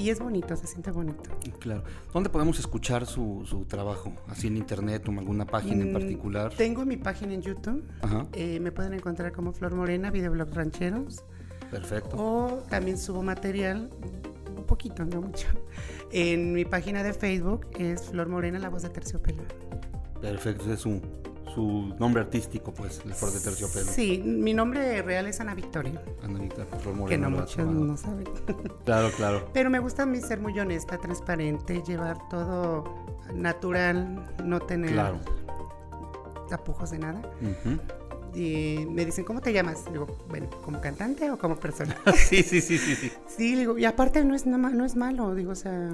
Y 0.00 0.08
es 0.08 0.18
bonito, 0.18 0.56
se 0.56 0.66
siente 0.66 0.90
bonito. 0.90 1.30
Claro. 1.58 1.82
¿Dónde 2.14 2.30
podemos 2.30 2.58
escuchar 2.58 3.04
su, 3.04 3.42
su 3.44 3.66
trabajo? 3.66 4.14
¿Así 4.28 4.46
en 4.46 4.56
internet 4.56 5.06
o 5.06 5.10
en 5.10 5.18
alguna 5.18 5.44
página 5.44 5.82
en 5.82 5.90
mm, 5.90 5.92
particular? 5.92 6.54
Tengo 6.56 6.86
mi 6.86 6.96
página 6.96 7.34
en 7.34 7.42
YouTube. 7.42 7.84
Eh, 8.32 8.60
me 8.60 8.72
pueden 8.72 8.94
encontrar 8.94 9.30
como 9.32 9.52
Flor 9.52 9.74
Morena, 9.74 10.10
Videoblog 10.10 10.54
Rancheros. 10.54 11.22
Perfecto. 11.70 12.16
O 12.16 12.62
también 12.70 12.96
subo 12.96 13.22
material, 13.22 13.90
un 14.56 14.64
poquito, 14.64 15.04
no 15.04 15.20
mucho. 15.20 15.48
En 16.12 16.54
mi 16.54 16.64
página 16.64 17.02
de 17.02 17.12
Facebook 17.12 17.66
es 17.78 18.04
Flor 18.04 18.28
Morena, 18.30 18.58
la 18.58 18.70
voz 18.70 18.82
de 18.82 18.88
terciopelo. 18.88 19.42
Perfecto, 20.22 20.72
es 20.72 20.86
un 20.86 21.02
su 21.54 21.94
nombre 21.98 22.22
artístico, 22.22 22.72
pues, 22.72 23.02
el 23.04 23.14
Flor 23.14 23.32
de 23.32 23.40
Terciopelo. 23.40 23.90
Sí, 23.90 24.22
mi 24.24 24.54
nombre 24.54 25.02
real 25.02 25.26
es 25.26 25.40
Ana 25.40 25.54
Victoria. 25.54 26.02
Ana 26.22 26.38
Victoria, 26.38 26.66
Moreno. 26.84 27.06
Que 27.06 27.18
no 27.18 27.30
muchos 27.30 27.66
no 27.66 27.96
saben. 27.96 28.28
Claro, 28.84 29.10
claro. 29.16 29.48
Pero 29.52 29.70
me 29.70 29.78
gusta 29.78 30.04
a 30.04 30.06
mí 30.06 30.20
ser 30.20 30.40
muy 30.40 30.58
honesta, 30.58 30.98
transparente, 30.98 31.82
llevar 31.86 32.18
todo 32.28 32.84
natural, 33.34 34.34
no 34.42 34.60
tener 34.60 34.96
tapujos 36.48 36.90
de 36.90 36.98
nada. 36.98 37.22
Y 38.34 38.86
me 38.88 39.04
dicen, 39.04 39.24
¿cómo 39.24 39.40
te 39.40 39.52
llamas? 39.52 39.84
Digo, 39.92 40.06
bueno, 40.28 40.48
¿como 40.64 40.80
cantante 40.80 41.30
o 41.30 41.38
como 41.38 41.56
persona? 41.56 41.96
sí, 42.16 42.42
sí, 42.42 42.60
sí, 42.60 42.78
sí, 42.78 42.94
sí. 42.94 43.12
Sí, 43.26 43.56
digo, 43.56 43.76
y 43.76 43.84
aparte 43.84 44.24
no 44.24 44.34
es, 44.34 44.46
no 44.46 44.84
es 44.84 44.96
malo, 44.96 45.34
digo, 45.34 45.52
o 45.52 45.56
sea, 45.56 45.90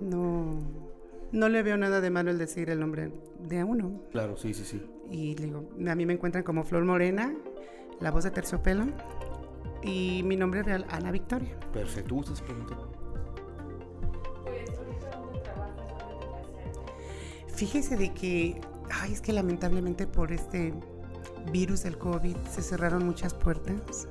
no 0.00 0.87
no 1.32 1.48
le 1.48 1.62
veo 1.62 1.76
nada 1.76 2.00
de 2.00 2.10
malo 2.10 2.30
el 2.30 2.38
decir 2.38 2.70
el 2.70 2.80
nombre 2.80 3.12
de 3.38 3.64
uno. 3.64 4.02
Claro, 4.10 4.36
sí, 4.36 4.54
sí, 4.54 4.64
sí. 4.64 4.82
Y 5.10 5.34
digo, 5.34 5.68
a 5.88 5.94
mí 5.94 6.06
me 6.06 6.12
encuentran 6.14 6.44
como 6.44 6.64
Flor 6.64 6.84
Morena, 6.84 7.34
la 8.00 8.10
voz 8.10 8.24
de 8.24 8.30
terciopelo, 8.30 8.86
y 9.82 10.22
mi 10.24 10.36
nombre 10.36 10.62
real, 10.62 10.86
Ana 10.88 11.10
Victoria. 11.10 11.58
Perfecto, 11.72 12.14
¿gustas 12.14 12.42
preguntar? 12.42 12.78
Fíjese 17.54 17.96
de 17.96 18.12
que, 18.14 18.60
ay, 18.90 19.12
es 19.12 19.20
que 19.20 19.32
lamentablemente 19.32 20.06
por 20.06 20.32
este 20.32 20.72
virus 21.50 21.82
del 21.82 21.98
COVID 21.98 22.36
se 22.50 22.62
cerraron 22.62 23.04
muchas 23.04 23.34
puertas. 23.34 24.06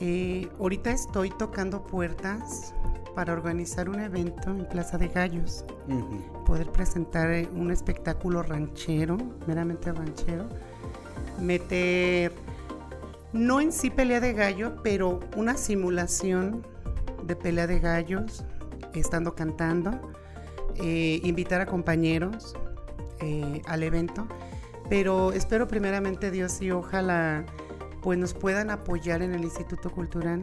Eh, 0.00 0.48
ahorita 0.60 0.92
estoy 0.92 1.30
tocando 1.30 1.84
puertas 1.84 2.74
para 3.18 3.32
organizar 3.32 3.88
un 3.88 3.98
evento 3.98 4.48
en 4.50 4.64
Plaza 4.64 4.96
de 4.96 5.08
Gallos, 5.08 5.64
poder 6.46 6.70
presentar 6.70 7.28
eh, 7.32 7.48
un 7.52 7.72
espectáculo 7.72 8.44
ranchero, 8.44 9.16
meramente 9.44 9.90
ranchero, 9.90 10.48
meter, 11.40 12.30
no 13.32 13.60
en 13.60 13.72
sí 13.72 13.90
pelea 13.90 14.20
de 14.20 14.34
gallo, 14.34 14.76
pero 14.84 15.18
una 15.34 15.56
simulación 15.56 16.64
de 17.24 17.34
pelea 17.34 17.66
de 17.66 17.80
gallos, 17.80 18.44
estando 18.94 19.34
cantando, 19.34 20.12
eh, 20.76 21.18
invitar 21.24 21.60
a 21.60 21.66
compañeros 21.66 22.54
eh, 23.18 23.62
al 23.66 23.82
evento, 23.82 24.28
pero 24.88 25.32
espero 25.32 25.66
primeramente 25.66 26.30
Dios 26.30 26.62
y 26.62 26.70
ojalá 26.70 27.44
pues 28.02 28.18
nos 28.18 28.34
puedan 28.34 28.70
apoyar 28.70 29.22
en 29.22 29.34
el 29.34 29.42
Instituto 29.42 29.90
Cultural 29.90 30.42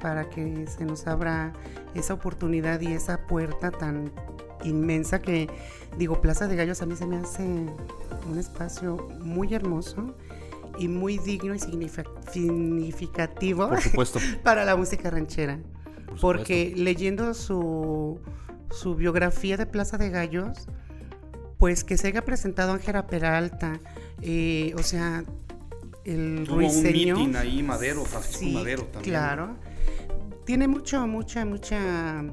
para 0.00 0.28
que 0.28 0.66
se 0.66 0.84
nos 0.84 1.06
abra 1.06 1.52
esa 1.94 2.14
oportunidad 2.14 2.80
y 2.80 2.92
esa 2.92 3.26
puerta 3.26 3.70
tan 3.70 4.10
inmensa 4.64 5.20
que 5.20 5.48
digo 5.98 6.20
Plaza 6.20 6.46
de 6.46 6.56
Gallos 6.56 6.82
a 6.82 6.86
mí 6.86 6.96
se 6.96 7.06
me 7.06 7.16
hace 7.16 7.42
un 7.42 8.38
espacio 8.38 9.08
muy 9.20 9.54
hermoso 9.54 10.14
y 10.78 10.88
muy 10.88 11.18
digno 11.18 11.54
y 11.54 11.58
significativo 11.58 13.70
para 14.42 14.64
la 14.64 14.76
música 14.76 15.10
ranchera. 15.10 15.58
porque 16.20 16.72
leyendo 16.76 17.34
su, 17.34 18.20
su 18.70 18.94
biografía 18.94 19.56
de 19.56 19.66
Plaza 19.66 19.98
de 19.98 20.10
Gallos, 20.10 20.68
pues 21.58 21.84
que 21.84 21.98
se 21.98 22.08
haya 22.08 22.24
presentado 22.24 22.72
Ángela 22.72 23.06
Peralta, 23.06 23.80
eh, 24.22 24.74
o 24.78 24.82
sea, 24.82 25.24
el 26.10 26.44
Tuvo 26.46 26.56
ruiseño. 26.56 27.22
un 27.22 27.36
ahí, 27.36 27.62
Madero, 27.62 28.04
Francisco 28.04 28.46
Madero 28.46 28.84
también. 28.84 29.14
Claro. 29.14 29.56
Tiene 30.44 30.68
mucho, 30.68 31.06
mucha, 31.06 31.44
mucha 31.44 32.24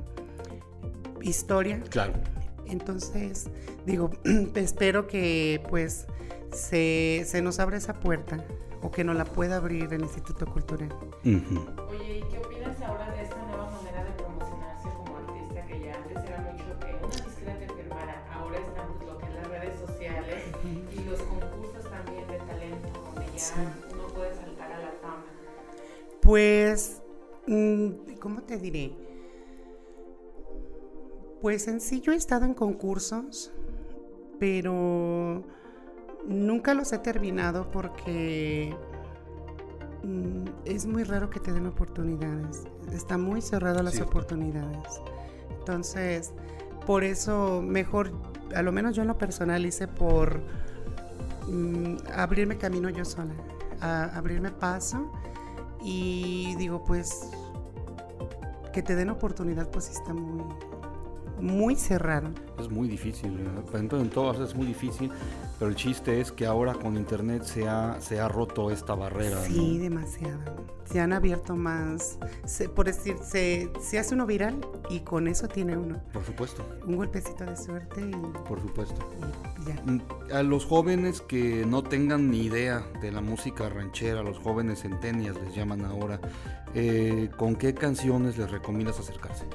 historia. 1.22 1.82
Claro. 1.90 2.14
Entonces, 2.68 3.50
digo, 3.86 4.10
espero 4.56 5.08
que 5.08 5.62
pues 5.70 6.08
se, 6.52 7.24
se, 7.26 7.42
nos 7.42 7.60
abra 7.60 7.78
esa 7.78 7.94
puerta 8.00 8.44
o 8.82 8.92
que 8.92 9.04
nos 9.04 9.16
la 9.16 9.26
pueda 9.26 9.58
abrir 9.58 9.94
el 9.94 10.02
Instituto 10.02 10.46
Cultural. 10.46 10.90
Oye, 11.24 12.20
¿y 12.20 12.24
qué 12.32 12.38
opinas 12.44 12.82
ahora 12.82 13.12
de 13.12 13.24
esta 13.24 13.38
nueva 13.44 13.70
manera 13.72 14.04
de 14.04 14.12
promocionarse 14.12 14.90
como 14.90 15.18
artista 15.18 15.66
que 15.68 15.80
ya 15.80 15.96
antes 15.96 16.18
era 16.18 16.42
mucho 16.42 16.80
que 16.80 17.06
una 17.06 17.26
discreta 17.26 17.60
te 17.60 17.74
firmara, 17.74 18.24
ahora 18.34 18.58
están 18.60 18.88
pues, 18.98 19.10
lo 19.10 19.18
que 19.18 19.26
es 19.26 19.34
las 19.34 19.48
redes 19.50 19.80
sociales 19.80 20.44
y 20.96 21.10
los 21.10 21.20
concursos 21.22 21.90
también 21.90 22.28
de 22.28 22.38
talento 22.38 23.07
puede 24.13 24.34
saltar 24.34 24.72
a 24.72 24.79
la 24.79 24.91
fama? 25.01 25.25
Pues, 26.22 27.01
mm, 27.46 28.15
¿cómo 28.20 28.41
te 28.41 28.58
diré? 28.58 28.94
Pues 31.41 31.67
en 31.67 31.79
sí 31.79 32.01
yo 32.01 32.13
he 32.13 32.15
estado 32.15 32.46
en 32.46 32.53
concursos, 32.53 33.51
pero 34.39 35.44
nunca 36.25 36.74
los 36.74 36.91
he 36.94 36.98
terminado 37.00 37.70
porque 37.70 38.75
mm, 40.03 40.46
es 40.65 40.88
muy 40.88 41.03
raro 41.03 41.29
que 41.29 41.39
te 41.39 41.53
den 41.53 41.67
oportunidades. 41.67 42.63
Está 42.91 43.17
muy 43.17 43.41
cerrado 43.41 43.84
las 43.84 44.01
oportunidades. 44.01 45.00
Entonces, 45.60 46.34
por 46.88 47.03
eso 47.03 47.62
mejor, 47.62 48.12
a 48.56 48.63
lo 48.63 48.72
menos 48.72 48.96
yo 48.96 49.03
en 49.03 49.10
lo 49.10 49.17
personal 49.17 49.65
hice 49.65 49.88
por 49.88 50.41
mm, 51.48 51.98
abrirme 52.16 52.58
camino 52.58 52.89
yo 52.89 53.06
sola, 53.06 53.34
abrirme 53.82 54.51
paso 54.51 55.12
y 55.82 56.56
digo 56.56 56.84
pues 56.84 57.30
que 58.74 58.82
te 58.84 58.96
den 58.96 59.10
oportunidad, 59.10 59.70
pues 59.72 59.89
está 59.89 60.13
muy, 60.13 60.44
muy 61.39 61.75
cerrado. 61.75 62.29
Es 62.60 62.70
muy 62.70 62.88
difícil, 62.88 63.38
entonces 63.74 64.01
en 64.01 64.10
todas 64.10 64.39
es 64.39 64.56
muy 64.56 64.65
difícil, 64.65 65.12
pero 65.60 65.70
el 65.70 65.75
chiste 65.75 66.20
es 66.20 66.32
que 66.32 66.46
ahora 66.46 66.74
con 66.74 66.98
internet 66.98 67.44
se 67.44 67.67
ha, 67.67 67.98
se 68.00 68.20
ha 68.20 68.27
roto 68.27 68.72
esta 68.72 68.96
barrera. 68.96 69.44
Sí, 69.44 69.77
demasiado. 69.77 70.67
Se 70.86 71.00
han 71.00 71.13
abierto 71.13 71.56
más, 71.56 72.17
por 72.75 72.86
decir, 72.86 73.17
se, 73.22 73.70
se, 73.82 74.00
hace 74.00 74.15
uno 74.15 74.25
viral 74.25 74.65
y 74.89 75.01
con 75.01 75.27
eso 75.27 75.48
tiene 75.48 75.75
uno. 75.77 76.01
Por 76.13 76.24
supuesto. 76.24 76.65
Un 76.86 76.96
golpecito 76.96 77.46
de 77.46 77.58
suerte 77.58 78.01
y... 78.01 78.12
Por 78.48 78.62
supuesto. 78.62 78.96
ya. 79.67 79.75
Mm, 79.86 80.01
a 80.34 80.44
los 80.44 80.65
jóvenes 80.65 81.22
que 81.22 81.65
no 81.65 81.84
tengan 81.84 82.32
ni 82.32 82.44
idea 82.46 82.88
de 83.01 83.12
la 83.12 83.22
música 83.22 83.67
ranchera, 83.67 84.24
los 84.24 84.39
jóvenes 84.39 84.79
centenias 84.79 85.36
les 85.36 85.53
llaman 85.53 85.84
ahora, 85.84 86.22
eh, 86.74 87.29
¿con 87.38 87.56
qué 87.56 87.74
canciones 87.74 88.38
les 88.38 88.50
recomiendas 88.50 89.00
acercarse? 89.00 89.46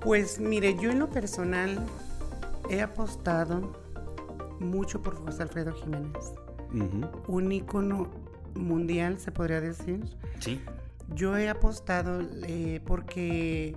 Pues 0.00 0.40
mire, 0.40 0.76
yo 0.78 0.90
en 0.90 0.98
lo 0.98 1.10
personal 1.10 1.78
he 2.68 2.80
apostado 2.80 3.72
mucho 4.58 5.02
por 5.02 5.16
José 5.16 5.42
Alfredo 5.42 5.72
Jiménez. 5.74 6.32
Un 7.26 7.52
ícono 7.52 8.08
mundial, 8.54 9.18
se 9.18 9.32
podría 9.32 9.60
decir. 9.60 10.04
Sí. 10.38 10.60
Yo 11.14 11.36
he 11.36 11.48
apostado 11.48 12.20
eh, 12.46 12.80
porque 12.86 13.74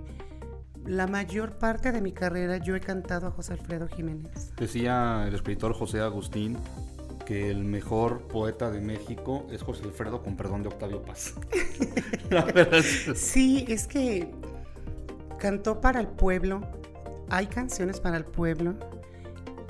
la 0.86 1.06
mayor 1.06 1.58
parte 1.58 1.92
de 1.92 2.00
mi 2.00 2.12
carrera 2.12 2.58
yo 2.58 2.76
he 2.76 2.80
cantado 2.80 3.26
a 3.26 3.30
José 3.30 3.54
Alfredo 3.54 3.88
Jiménez. 3.88 4.52
Decía 4.56 5.24
el 5.26 5.34
escritor 5.34 5.72
José 5.72 6.00
Agustín 6.00 6.56
que 7.24 7.50
el 7.50 7.64
mejor 7.64 8.28
poeta 8.28 8.70
de 8.70 8.80
México 8.80 9.46
es 9.50 9.62
José 9.62 9.84
Alfredo, 9.84 10.22
con 10.22 10.36
perdón 10.36 10.62
de 10.62 10.68
Octavio 10.68 11.02
Paz. 11.02 11.34
sí, 13.14 13.64
es 13.68 13.86
que 13.86 14.30
cantó 15.44 15.78
para 15.78 16.00
el 16.00 16.06
pueblo, 16.06 16.62
hay 17.28 17.48
canciones 17.48 18.00
para 18.00 18.16
el 18.16 18.24
pueblo 18.24 18.76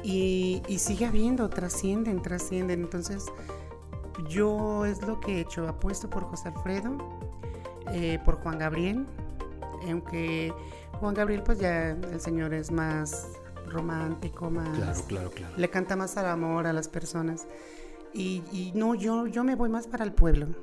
y, 0.05 0.63
sigue 0.79 1.05
habiendo, 1.05 1.51
trascienden, 1.51 2.23
trascienden. 2.23 2.83
Entonces, 2.83 3.27
yo 4.29 4.85
es 4.87 5.03
lo 5.03 5.19
que 5.19 5.39
he 5.39 5.41
hecho, 5.41 5.67
apuesto 5.67 6.09
por 6.09 6.23
José 6.27 6.51
Alfredo, 6.51 6.97
eh, 7.93 8.21
por 8.25 8.37
Juan 8.37 8.57
Gabriel, 8.57 9.05
aunque 9.91 10.55
Juan 11.01 11.13
Gabriel 11.13 11.43
pues 11.43 11.59
ya 11.59 11.91
el 11.91 12.21
señor 12.21 12.55
es 12.55 12.71
más 12.71 13.33
romántico, 13.67 14.51
más... 14.51 14.79
Claro, 14.79 15.01
claro, 15.09 15.31
claro. 15.33 15.55
Le 15.57 15.71
canta 15.71 15.97
más 15.97 16.17
al 16.17 16.27
amor 16.27 16.69
a 16.69 16.73
las 16.73 16.87
personas. 16.87 17.49
Y, 18.13 18.45
y 18.53 18.71
no, 18.77 18.95
yo, 18.95 19.27
yo 19.27 19.43
me 19.43 19.57
voy 19.57 19.71
más 19.71 19.89
para 19.89 20.05
el 20.05 20.13
pueblo 20.13 20.55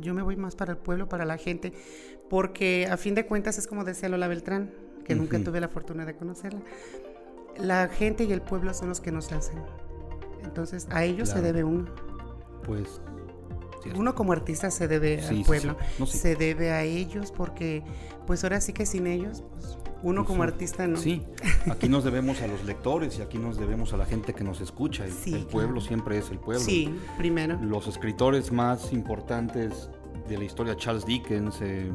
yo 0.00 0.14
me 0.14 0.22
voy 0.22 0.36
más 0.36 0.56
para 0.56 0.72
el 0.72 0.78
pueblo, 0.78 1.08
para 1.08 1.24
la 1.24 1.38
gente, 1.38 1.72
porque 2.28 2.88
a 2.90 2.96
fin 2.96 3.14
de 3.14 3.26
cuentas 3.26 3.58
es 3.58 3.66
como 3.66 3.84
decía 3.84 4.08
Lola 4.08 4.28
Beltrán, 4.28 4.72
que 5.04 5.14
nunca 5.14 5.38
tuve 5.38 5.60
la 5.60 5.68
fortuna 5.68 6.04
de 6.04 6.14
conocerla. 6.16 6.60
La 7.58 7.88
gente 7.88 8.24
y 8.24 8.32
el 8.32 8.42
pueblo 8.42 8.74
son 8.74 8.88
los 8.88 9.00
que 9.00 9.12
nos 9.12 9.32
hacen. 9.32 9.62
Entonces, 10.42 10.86
a 10.90 11.04
ellos 11.04 11.28
se 11.30 11.40
debe 11.40 11.64
uno. 11.64 11.86
Pues 12.64 13.00
uno 13.94 14.14
como 14.14 14.32
artista 14.32 14.70
se 14.70 14.88
debe 14.88 15.20
al 15.22 15.42
pueblo, 15.44 15.76
se 16.06 16.36
debe 16.36 16.72
a 16.72 16.82
ellos 16.82 17.32
porque 17.32 17.84
pues 18.26 18.42
ahora 18.42 18.60
sí 18.60 18.72
que 18.72 18.86
sin 18.86 19.06
ellos 19.06 19.44
pues, 19.52 19.78
uno 20.02 20.24
como 20.24 20.42
artista 20.42 20.86
no. 20.86 20.98
Sí, 20.98 21.22
aquí 21.70 21.88
nos 21.88 22.04
debemos 22.04 22.40
a 22.42 22.46
los 22.46 22.64
lectores 22.64 23.18
y 23.18 23.22
aquí 23.22 23.38
nos 23.38 23.58
debemos 23.58 23.92
a 23.92 23.96
la 23.96 24.06
gente 24.06 24.34
que 24.34 24.44
nos 24.44 24.60
escucha. 24.60 25.04
El, 25.04 25.46
pueblo 25.46 25.80
siempre 25.80 26.18
es 26.18 26.30
el 26.30 26.38
pueblo. 26.38 26.64
Sí, 26.64 26.94
primero. 27.18 27.58
Los 27.62 27.86
escritores 27.86 28.52
más 28.52 28.92
importantes 28.92 29.90
de 30.28 30.38
la 30.38 30.44
historia, 30.44 30.76
Charles 30.76 31.06
Dickens, 31.06 31.58
eh, 31.60 31.90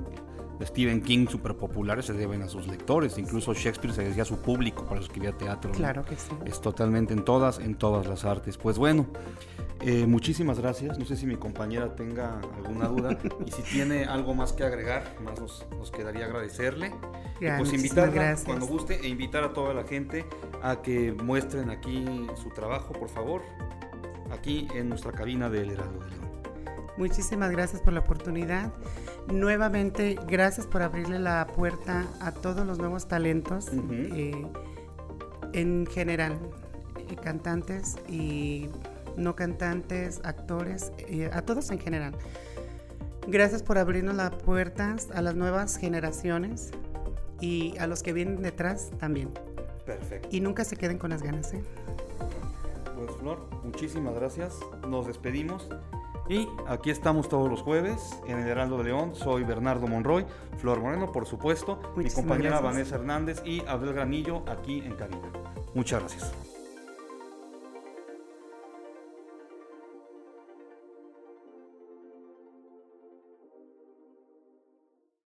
Stephen 0.64 1.02
King, 1.02 1.28
súper 1.28 1.56
populares, 1.56 2.06
se 2.06 2.14
deben 2.14 2.42
a 2.42 2.48
sus 2.48 2.68
lectores. 2.68 3.18
Incluso 3.18 3.54
Shakespeare 3.54 3.94
se 3.94 4.04
decía 4.04 4.24
a 4.24 4.26
su 4.26 4.38
público 4.38 4.86
para 4.86 5.02
escribir 5.02 5.34
teatro. 5.34 5.72
Claro 5.72 6.04
que 6.04 6.16
sí. 6.16 6.32
Es 6.46 6.62
totalmente 6.62 7.14
en 7.14 7.26
todas, 7.26 7.60
en 7.60 7.76
todas 7.76 8.08
las 8.08 8.26
artes. 8.26 8.58
Pues 8.58 8.78
bueno, 8.78 9.08
eh, 9.82 10.06
muchísimas 10.06 10.60
gracias. 10.60 11.00
No 11.00 11.06
sé 11.06 11.16
si 11.16 11.26
mi 11.26 11.36
compañera 11.36 11.96
tenga 11.96 12.40
alguna 12.56 12.88
duda 12.88 13.18
y 13.46 13.52
si 13.52 13.62
tiene 13.64 14.06
algo 14.06 14.34
más 14.36 14.54
que 14.54 14.64
agregar, 14.64 15.16
más 15.24 15.40
nos, 15.40 15.92
quedaría 15.92 16.26
agradecerle. 16.26 16.94
Pues 17.58 17.74
invitarla 17.74 18.36
cuando 18.46 18.68
guste 18.68 19.00
e 19.02 19.08
invitar 19.08 19.44
a 19.44 19.54
toda 19.54 19.74
la 19.74 19.84
gente 19.84 20.26
a 20.62 20.82
que 20.82 21.12
muestren 21.12 21.70
aquí 21.70 22.06
su 22.42 22.50
trabajo, 22.50 22.94
por 22.94 23.10
favor, 23.10 23.42
aquí 24.32 24.68
en 24.76 24.90
nuestra 24.90 25.12
cabina 25.12 25.50
del 25.50 25.72
Heraldo 25.72 26.00
de 26.00 26.10
León. 26.12 26.32
Muchísimas 26.98 27.52
gracias 27.52 27.82
por 27.82 27.94
la 27.94 28.02
oportunidad. 28.02 28.72
Nuevamente, 29.28 30.20
gracias 30.28 30.68
por 30.68 30.82
abrirle 30.82 31.20
la 31.20 31.48
puerta 31.48 32.06
a 32.20 32.32
todos 32.32 32.66
los 32.66 32.78
nuevos 32.78 33.08
talentos 33.08 33.70
eh, 33.90 34.46
en 35.54 35.88
general, 35.88 36.38
eh, 36.98 37.16
cantantes 37.16 37.98
y 38.08 38.70
no 39.18 39.36
cantantes, 39.36 40.22
actores, 40.24 40.92
eh, 41.00 41.30
a 41.34 41.42
todos 41.42 41.72
en 41.72 41.80
general. 41.80 42.14
Gracias 43.28 43.64
por 43.64 43.78
abrirnos 43.78 44.16
las 44.16 44.32
puertas 44.32 45.10
a 45.14 45.22
las 45.22 45.36
nuevas 45.36 45.78
generaciones 45.78 46.72
y 47.42 47.78
a 47.78 47.88
los 47.88 48.04
que 48.04 48.14
vienen 48.14 48.42
detrás 48.42 48.92
también. 49.00 49.30
Perfecto. 49.86 50.30
Y 50.32 50.40
nunca 50.42 50.64
se 50.64 50.78
queden 50.78 50.98
con 50.98 51.10
las 51.10 51.22
ganas. 51.24 51.54
¿eh? 51.54 51.64
Pues 52.96 53.12
Flor, 53.18 53.50
muchísimas 53.64 54.14
gracias. 54.14 54.60
Nos 54.88 55.08
despedimos. 55.08 55.68
Y 56.30 56.48
aquí 56.68 56.92
estamos 56.92 57.28
todos 57.28 57.50
los 57.50 57.62
jueves 57.62 58.18
en 58.28 58.40
el 58.40 58.48
Heraldo 58.48 58.78
de 58.78 58.86
León. 58.86 59.16
Soy 59.16 59.44
Bernardo 59.44 59.88
Monroy, 59.88 60.26
Flor 60.60 60.80
Moreno, 60.80 61.12
por 61.12 61.26
supuesto, 61.26 61.82
mi 61.98 62.10
compañera 62.10 62.62
Vanessa 62.62 62.96
Hernández 62.96 63.42
y 63.44 63.62
Abel 63.68 63.94
Granillo 63.94 64.44
aquí 64.48 64.80
en 64.80 64.96
cabina. 64.96 65.28
Muchas 65.74 66.00
gracias. 66.00 66.51